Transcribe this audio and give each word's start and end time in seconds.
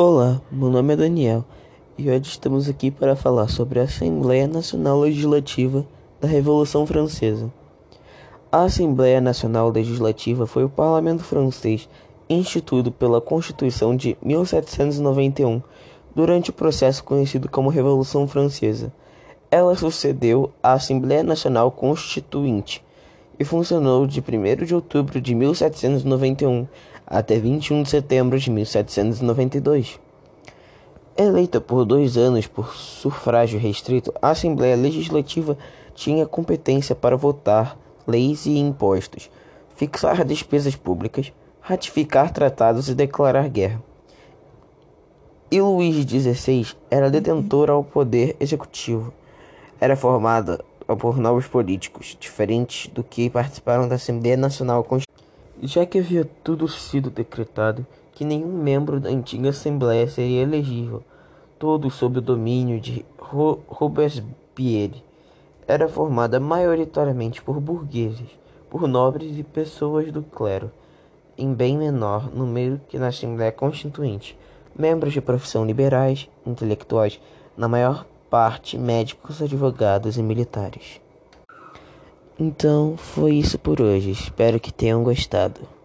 Olá, 0.00 0.40
meu 0.48 0.70
nome 0.70 0.92
é 0.92 0.96
Daniel 0.96 1.44
e 1.98 2.08
hoje 2.08 2.30
estamos 2.30 2.68
aqui 2.68 2.88
para 2.88 3.16
falar 3.16 3.48
sobre 3.48 3.80
a 3.80 3.82
Assembleia 3.82 4.46
Nacional 4.46 5.00
Legislativa 5.00 5.84
da 6.20 6.28
Revolução 6.28 6.86
Francesa. 6.86 7.52
A 8.52 8.62
Assembleia 8.62 9.20
Nacional 9.20 9.68
Legislativa 9.70 10.46
foi 10.46 10.62
o 10.62 10.68
parlamento 10.68 11.24
francês 11.24 11.88
instituído 12.30 12.92
pela 12.92 13.20
Constituição 13.20 13.96
de 13.96 14.16
1791 14.22 15.60
durante 16.14 16.50
o 16.50 16.52
processo 16.52 17.02
conhecido 17.02 17.48
como 17.48 17.68
Revolução 17.68 18.28
Francesa. 18.28 18.92
Ela 19.50 19.74
sucedeu 19.74 20.52
à 20.62 20.74
Assembleia 20.74 21.24
Nacional 21.24 21.72
Constituinte 21.72 22.84
e 23.36 23.44
funcionou 23.44 24.06
de 24.06 24.20
1 24.20 24.64
de 24.64 24.76
outubro 24.76 25.20
de 25.20 25.34
1791 25.34 26.68
até 27.10 27.38
21 27.38 27.82
de 27.82 27.88
setembro 27.88 28.38
de 28.38 28.50
1792. 28.50 29.98
Eleita 31.16 31.60
por 31.60 31.84
dois 31.84 32.16
anos 32.16 32.46
por 32.46 32.74
sufrágio 32.74 33.58
restrito, 33.58 34.12
a 34.20 34.30
Assembleia 34.30 34.76
Legislativa 34.76 35.56
tinha 35.94 36.26
competência 36.26 36.94
para 36.94 37.16
votar 37.16 37.76
leis 38.06 38.46
e 38.46 38.56
impostos, 38.56 39.30
fixar 39.74 40.24
despesas 40.24 40.76
públicas, 40.76 41.32
ratificar 41.60 42.30
tratados 42.30 42.88
e 42.88 42.94
declarar 42.94 43.48
guerra. 43.48 43.82
E 45.50 45.60
Luís 45.60 45.96
XVI 45.96 46.76
era 46.90 47.10
detentor 47.10 47.70
ao 47.70 47.82
poder 47.82 48.36
executivo. 48.38 49.12
Era 49.80 49.96
formada 49.96 50.62
por 50.98 51.16
novos 51.16 51.46
políticos, 51.46 52.16
diferentes 52.20 52.90
do 52.92 53.02
que 53.02 53.30
participaram 53.30 53.88
da 53.88 53.94
Assembleia 53.94 54.36
Nacional 54.36 54.84
Constituinte. 54.84 55.17
Já 55.60 55.84
que 55.84 55.98
havia 55.98 56.24
tudo 56.44 56.68
sido 56.68 57.10
decretado 57.10 57.84
que 58.12 58.24
nenhum 58.24 58.52
membro 58.52 59.00
da 59.00 59.10
antiga 59.10 59.50
Assembleia 59.50 60.06
seria 60.06 60.42
elegível, 60.42 61.02
todos 61.58 61.94
sob 61.94 62.18
o 62.18 62.22
domínio 62.22 62.80
de 62.80 63.04
Ro 63.18 63.60
Robespierre, 63.66 65.02
era 65.66 65.88
formada 65.88 66.38
maioritariamente 66.38 67.42
por 67.42 67.58
burgueses, 67.58 68.28
por 68.70 68.86
nobres 68.86 69.36
e 69.36 69.42
pessoas 69.42 70.12
do 70.12 70.22
clero, 70.22 70.70
em 71.36 71.52
bem 71.52 71.76
menor 71.76 72.30
número 72.32 72.80
que 72.88 72.96
na 72.96 73.08
Assembleia 73.08 73.50
Constituinte, 73.50 74.38
membros 74.76 75.12
de 75.12 75.20
profissão 75.20 75.66
liberais, 75.66 76.28
intelectuais, 76.46 77.20
na 77.56 77.66
maior 77.66 78.06
parte 78.30 78.78
médicos, 78.78 79.42
advogados 79.42 80.16
e 80.16 80.22
militares. 80.22 81.00
Então 82.38 82.96
foi 82.96 83.34
isso 83.34 83.58
por 83.58 83.80
hoje. 83.80 84.10
Espero 84.10 84.60
que 84.60 84.72
tenham 84.72 85.02
gostado. 85.02 85.77